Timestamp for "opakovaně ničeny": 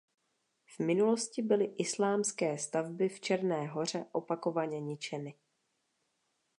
4.11-5.35